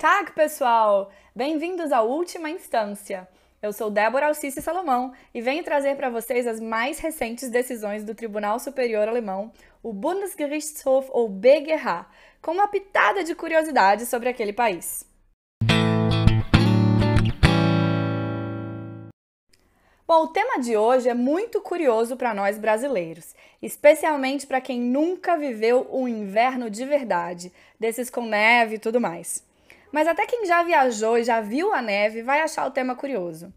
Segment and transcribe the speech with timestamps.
[0.00, 1.12] Tag, pessoal!
[1.36, 3.28] Bem-vindos à Última Instância.
[3.60, 8.14] Eu sou Débora Alcice Salomão e venho trazer para vocês as mais recentes decisões do
[8.14, 9.52] Tribunal Superior Alemão,
[9.82, 12.06] o Bundesgerichtshof ou BGH,
[12.40, 15.04] com uma pitada de curiosidade sobre aquele país.
[20.08, 25.36] Bom, o tema de hoje é muito curioso para nós brasileiros, especialmente para quem nunca
[25.36, 29.49] viveu um inverno de verdade, desses com neve e tudo mais.
[29.92, 33.52] Mas até quem já viajou e já viu a neve vai achar o tema curioso.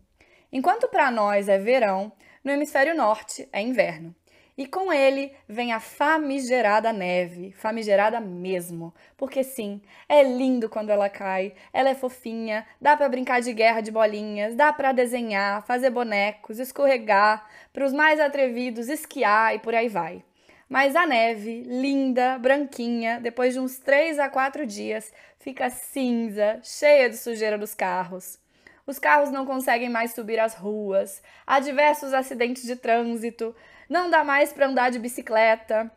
[0.51, 2.11] Enquanto para nós é verão,
[2.43, 4.15] no hemisfério norte é inverno.
[4.55, 11.09] E com ele vem a famigerada neve, famigerada mesmo, porque sim, é lindo quando ela
[11.09, 15.89] cai, ela é fofinha, dá para brincar de guerra de bolinhas, dá para desenhar, fazer
[15.89, 20.23] bonecos, escorregar, para os mais atrevidos esquiar e por aí vai.
[20.73, 27.07] Mas a neve, linda, branquinha, depois de uns 3 a 4 dias, fica cinza, cheia
[27.07, 28.39] de sujeira dos carros.
[28.83, 33.55] Os carros não conseguem mais subir as ruas, há diversos acidentes de trânsito,
[33.87, 35.91] não dá mais para andar de bicicleta.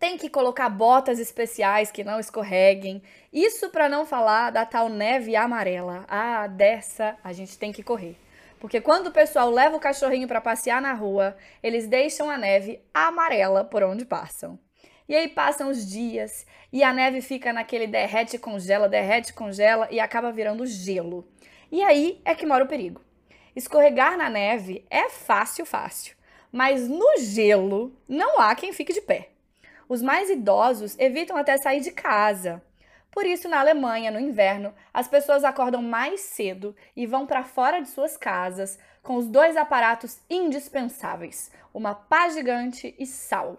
[0.00, 3.02] Tem que colocar botas especiais que não escorreguem.
[3.30, 6.06] Isso para não falar da tal neve amarela.
[6.08, 8.16] Ah, dessa a gente tem que correr.
[8.60, 12.82] Porque quando o pessoal leva o cachorrinho para passear na rua, eles deixam a neve
[12.92, 14.58] amarela por onde passam.
[15.08, 19.98] E aí passam os dias e a neve fica naquele derrete congela, derrete congela e
[19.98, 21.26] acaba virando gelo.
[21.72, 23.00] E aí é que mora o perigo.
[23.56, 26.18] Escorregar na neve é fácil, fácil
[26.52, 29.30] mas no gelo não há quem fique de pé.
[29.88, 32.62] Os mais idosos evitam até sair de casa.
[33.10, 37.80] Por isso, na Alemanha, no inverno, as pessoas acordam mais cedo e vão para fora
[37.80, 43.58] de suas casas com os dois aparatos indispensáveis: uma pá gigante e sal.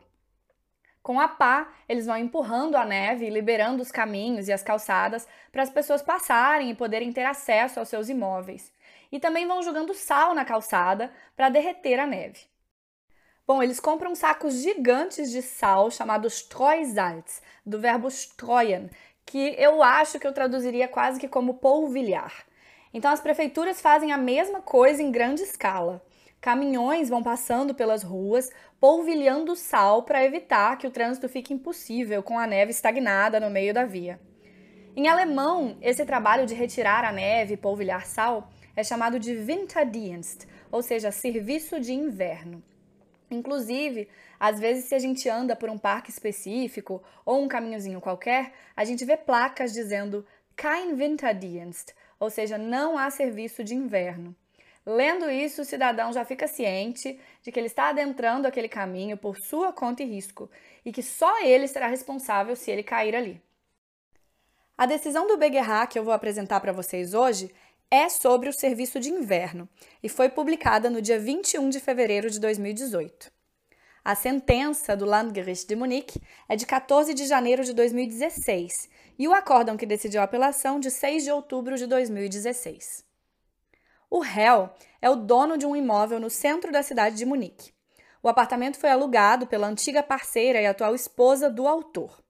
[1.02, 5.64] Com a pá, eles vão empurrando a neve, liberando os caminhos e as calçadas para
[5.64, 8.72] as pessoas passarem e poderem ter acesso aos seus imóveis.
[9.12, 12.42] E também vão jogando sal na calçada para derreter a neve.
[13.48, 18.92] Bom, eles compram sacos gigantes de sal chamados Streusalz, do verbo streuen,
[19.30, 22.34] que eu acho que eu traduziria quase que como polvilhar.
[22.92, 26.04] Então as prefeituras fazem a mesma coisa em grande escala.
[26.42, 32.40] Caminhões vão passando pelas ruas, polvilhando sal para evitar que o trânsito fique impossível com
[32.40, 34.20] a neve estagnada no meio da via.
[34.96, 40.48] Em alemão, esse trabalho de retirar a neve e polvilhar sal é chamado de Winterdienst,
[40.72, 42.64] ou seja, serviço de inverno.
[43.32, 44.08] Inclusive,
[44.40, 48.84] às vezes, se a gente anda por um parque específico ou um caminhozinho qualquer, a
[48.84, 50.26] gente vê placas dizendo
[50.56, 54.36] Kein Winterdienst, ou seja, não há serviço de inverno.
[54.86, 59.38] Lendo isso, o cidadão já fica ciente de que ele está adentrando aquele caminho por
[59.38, 60.50] sua conta e risco
[60.84, 63.42] e que só ele será responsável se ele cair ali.
[64.78, 67.54] A decisão do BGH que eu vou apresentar para vocês hoje
[67.92, 69.68] é sobre o serviço de inverno
[70.04, 73.32] e foi publicada no dia 21 de fevereiro de 2018.
[74.06, 79.34] A sentença do Landgericht de Munique é de 14 de janeiro de 2016 e o
[79.34, 83.04] acórdão que decidiu a apelação de 6 de outubro de 2016.
[84.10, 84.70] O réu
[85.02, 87.74] é o dono de um imóvel no centro da cidade de Munique.
[88.22, 92.22] O apartamento foi alugado pela antiga parceira e atual esposa do autor.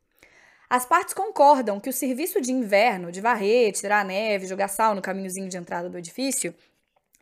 [0.69, 4.93] As partes concordam que o serviço de inverno, de varrer, tirar a neve, jogar sal
[4.93, 6.53] no caminhozinho de entrada do edifício,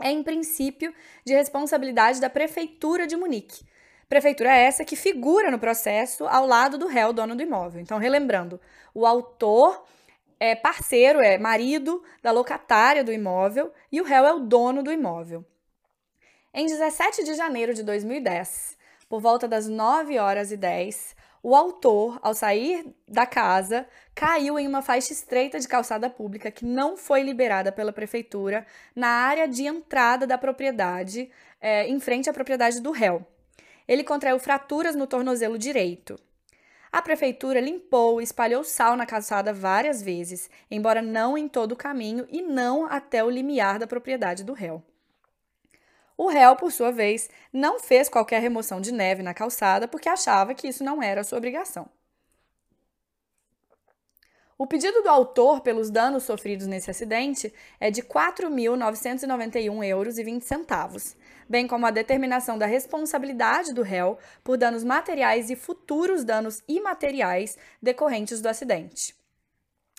[0.02, 0.94] é, em princípio,
[1.26, 3.66] de responsabilidade da Prefeitura de Munique.
[4.10, 7.82] Prefeitura essa que figura no processo ao lado do réu, dono do imóvel.
[7.82, 8.60] Então, relembrando,
[8.94, 9.86] o autor
[10.40, 14.92] é parceiro, é marido da locatária do imóvel e o réu é o dono do
[14.92, 15.46] imóvel.
[16.54, 18.78] Em 17 de janeiro de 2010,
[19.10, 24.68] por volta das 9 horas e 10, o autor, ao sair da casa, caiu em
[24.68, 28.66] uma faixa estreita de calçada pública que não foi liberada pela prefeitura
[28.96, 31.30] na área de entrada da propriedade,
[31.62, 33.26] é, em frente à propriedade do réu.
[33.88, 36.20] Ele contraiu fraturas no tornozelo direito.
[36.92, 41.76] A prefeitura limpou e espalhou sal na calçada várias vezes, embora não em todo o
[41.76, 44.84] caminho e não até o limiar da propriedade do réu.
[46.18, 50.56] O réu, por sua vez, não fez qualquer remoção de neve na calçada porque achava
[50.56, 51.88] que isso não era sua obrigação.
[54.58, 61.16] O pedido do autor pelos danos sofridos nesse acidente é de R$ 4.991,20 euros,
[61.48, 67.56] bem como a determinação da responsabilidade do réu por danos materiais e futuros danos imateriais
[67.80, 69.16] decorrentes do acidente.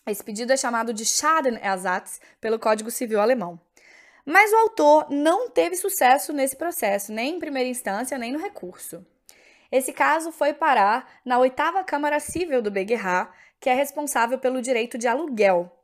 [0.04, 3.60] Esse pedido é chamado de Schadenersatz pelo Código Civil alemão.
[4.30, 9.02] Mas o autor não teve sucesso nesse processo, nem em primeira instância, nem no recurso.
[9.72, 14.98] Esse caso foi parar na oitava Câmara Civil do BGH, que é responsável pelo direito
[14.98, 15.74] de aluguel.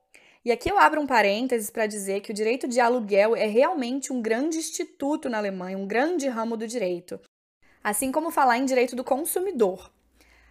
[0.45, 4.13] E aqui eu abro um parênteses para dizer que o direito de aluguel é realmente
[4.13, 7.19] um grande instituto na Alemanha, um grande ramo do direito.
[7.83, 9.91] Assim como falar em direito do consumidor.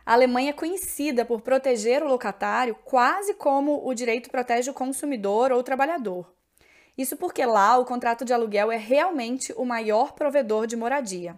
[0.03, 5.51] A Alemanha é conhecida por proteger o locatário quase como o direito protege o consumidor
[5.51, 6.33] ou o trabalhador.
[6.97, 11.37] Isso porque lá o contrato de aluguel é realmente o maior provedor de moradia.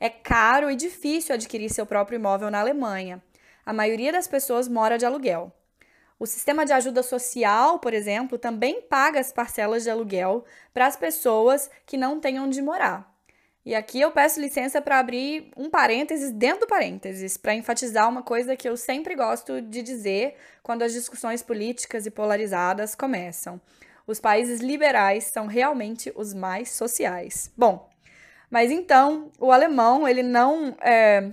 [0.00, 3.22] É caro e difícil adquirir seu próprio imóvel na Alemanha.
[3.64, 5.52] A maioria das pessoas mora de aluguel.
[6.18, 10.96] O sistema de ajuda social, por exemplo, também paga as parcelas de aluguel para as
[10.96, 13.14] pessoas que não têm onde morar.
[13.66, 18.22] E aqui eu peço licença para abrir um parênteses dentro do parênteses, para enfatizar uma
[18.22, 23.60] coisa que eu sempre gosto de dizer quando as discussões políticas e polarizadas começam.
[24.06, 27.50] Os países liberais são realmente os mais sociais.
[27.56, 27.88] Bom,
[28.48, 31.30] mas então o alemão ele não é,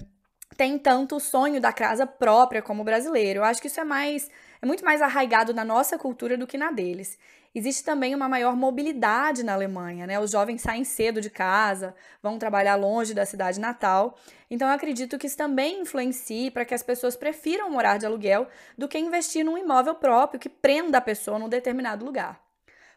[0.57, 3.39] tem tanto o sonho da casa própria como o brasileiro.
[3.39, 4.29] Eu acho que isso é mais
[4.61, 7.19] é muito mais arraigado na nossa cultura do que na deles.
[7.53, 10.19] Existe também uma maior mobilidade na Alemanha, né?
[10.19, 14.17] Os jovens saem cedo de casa, vão trabalhar longe da cidade natal.
[14.49, 18.47] Então eu acredito que isso também influencia para que as pessoas prefiram morar de aluguel
[18.75, 22.43] do que investir num imóvel próprio que prenda a pessoa num determinado lugar.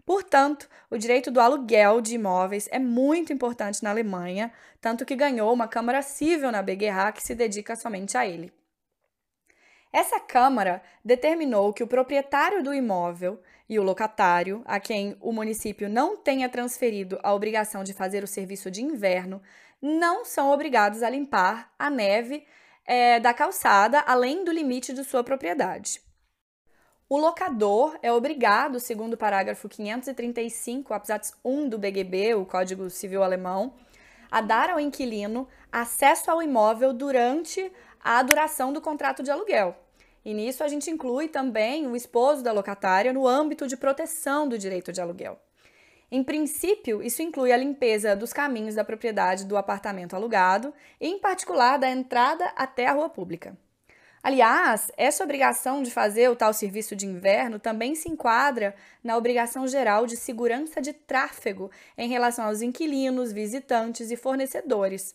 [0.07, 5.53] Portanto, o direito do aluguel de imóveis é muito importante na Alemanha, tanto que ganhou
[5.53, 8.53] uma Câmara Civil na BGH que se dedica somente a ele.
[9.93, 15.89] Essa Câmara determinou que o proprietário do imóvel e o locatário, a quem o município
[15.89, 19.43] não tenha transferido a obrigação de fazer o serviço de inverno,
[19.83, 22.47] não são obrigados a limpar a neve
[22.85, 26.06] é, da calçada além do limite de sua propriedade.
[27.09, 33.23] O locador é obrigado, segundo o parágrafo 535, absatz 1 do BGB, o Código Civil
[33.23, 33.75] Alemão,
[34.29, 37.71] a dar ao inquilino acesso ao imóvel durante
[38.03, 39.77] a duração do contrato de aluguel.
[40.25, 44.59] E nisso a gente inclui também o esposo da locatária no âmbito de proteção do
[44.59, 45.39] direito de aluguel.
[46.11, 51.77] Em princípio, isso inclui a limpeza dos caminhos da propriedade do apartamento alugado, em particular
[51.77, 53.57] da entrada até a rua pública.
[54.27, 59.69] Aliás, essa obrigação de fazer o tal serviço de inverno também se enquadra na obrigação
[59.69, 65.15] geral de segurança de tráfego em relação aos inquilinos, visitantes e fornecedores.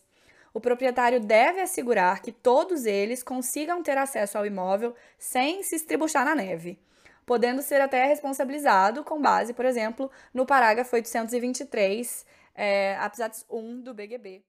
[0.54, 6.24] O proprietário deve assegurar que todos eles consigam ter acesso ao imóvel sem se estribuchar
[6.24, 6.80] na neve,
[7.26, 12.24] podendo ser até responsabilizado com base, por exemplo, no parágrafo 823,
[12.54, 14.42] é, absatz 1 do BGB.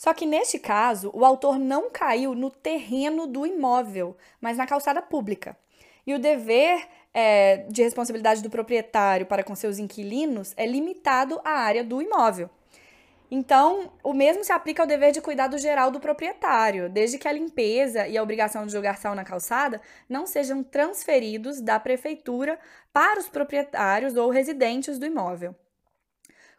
[0.00, 5.02] Só que neste caso, o autor não caiu no terreno do imóvel, mas na calçada
[5.02, 5.54] pública.
[6.06, 11.50] E o dever é, de responsabilidade do proprietário para com seus inquilinos é limitado à
[11.50, 12.48] área do imóvel.
[13.30, 17.32] Então, o mesmo se aplica ao dever de cuidado geral do proprietário, desde que a
[17.32, 22.58] limpeza e a obrigação de jogar sal na calçada não sejam transferidos da prefeitura
[22.90, 25.54] para os proprietários ou residentes do imóvel.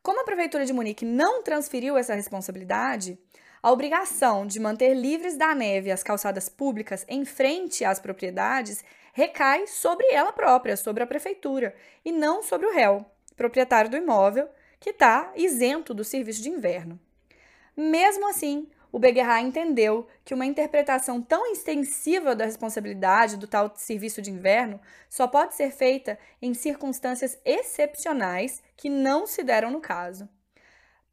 [0.03, 3.19] Como a prefeitura de Munique não transferiu essa responsabilidade,
[3.63, 9.67] a obrigação de manter livres da neve as calçadas públicas em frente às propriedades recai
[9.67, 13.05] sobre ela própria, sobre a prefeitura, e não sobre o réu,
[13.35, 14.49] proprietário do imóvel,
[14.79, 16.99] que está isento do serviço de inverno.
[17.77, 24.21] Mesmo assim, o Beguerra entendeu que uma interpretação tão extensiva da responsabilidade do tal serviço
[24.21, 30.27] de inverno só pode ser feita em circunstâncias excepcionais que não se deram no caso.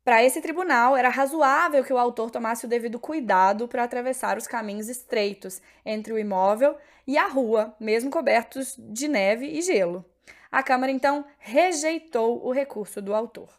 [0.08, 4.46] Para esse tribunal, era razoável que o autor tomasse o devido cuidado para atravessar os
[4.46, 10.02] caminhos estreitos entre o imóvel e a rua, mesmo cobertos de neve e gelo.
[10.50, 13.50] A Câmara então rejeitou o recurso do autor.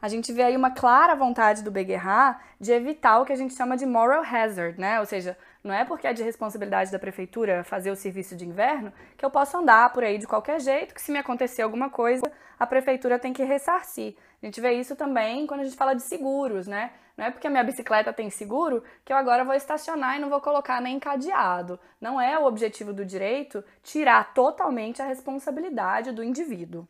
[0.00, 3.54] A gente vê aí uma clara vontade do Beguerra de evitar o que a gente
[3.54, 5.00] chama de moral hazard, né?
[5.00, 8.92] Ou seja, não é porque é de responsabilidade da prefeitura fazer o serviço de inverno
[9.16, 12.30] que eu posso andar por aí de qualquer jeito, que se me acontecer alguma coisa,
[12.62, 14.14] a prefeitura tem que ressarcir.
[14.40, 16.92] A gente vê isso também quando a gente fala de seguros, né?
[17.16, 20.30] Não é porque a minha bicicleta tem seguro que eu agora vou estacionar e não
[20.30, 21.78] vou colocar nem cadeado.
[22.00, 26.86] Não é o objetivo do direito tirar totalmente a responsabilidade do indivíduo.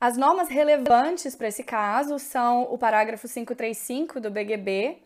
[0.00, 4.96] As normas relevantes para esse caso são o parágrafo 535 do BGB,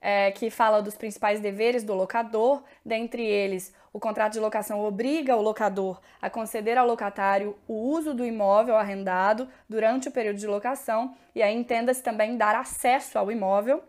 [0.00, 5.34] é, que fala dos principais deveres do locador, dentre eles, o contrato de locação obriga
[5.34, 10.46] o locador a conceder ao locatário o uso do imóvel arrendado durante o período de
[10.46, 13.82] locação, e aí entenda-se também dar acesso ao imóvel.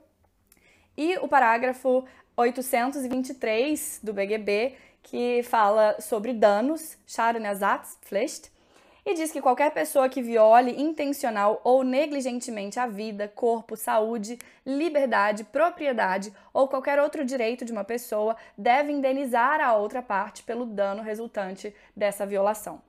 [0.98, 2.04] E o parágrafo
[2.36, 8.52] 823 do BGB, que fala sobre danos, Schadenersatzpflicht,
[9.10, 15.44] e diz que qualquer pessoa que viole intencional ou negligentemente a vida, corpo, saúde, liberdade,
[15.44, 21.02] propriedade ou qualquer outro direito de uma pessoa deve indenizar a outra parte pelo dano
[21.02, 22.82] resultante dessa violação.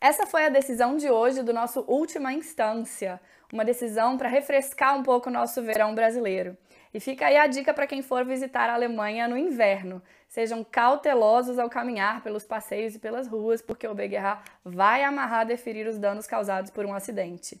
[0.00, 3.20] Essa foi a decisão de hoje do nosso última instância,
[3.52, 6.56] uma decisão para refrescar um pouco o nosso verão brasileiro.
[6.92, 10.02] E fica aí a dica para quem for visitar a Alemanha no inverno.
[10.28, 15.86] Sejam cautelosos ao caminhar pelos passeios e pelas ruas, porque o BGH vai amarrar deferir
[15.86, 17.60] os danos causados por um acidente.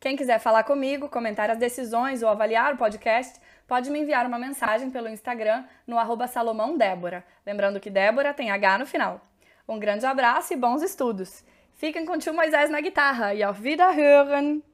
[0.00, 4.38] Quem quiser falar comigo, comentar as decisões ou avaliar o podcast, pode me enviar uma
[4.38, 6.26] mensagem pelo Instagram no arroba.
[7.44, 9.20] Lembrando que Débora tem H no final.
[9.68, 11.44] Um grande abraço e bons estudos!
[11.74, 14.67] Fiquem com o tio Moisés na guitarra e auf Wiederhören!